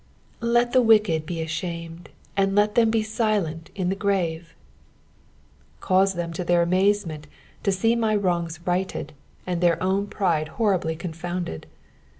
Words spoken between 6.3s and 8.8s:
to their amazement to sec my wrongs